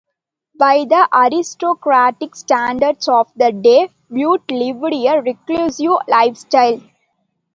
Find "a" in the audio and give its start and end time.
4.95-5.21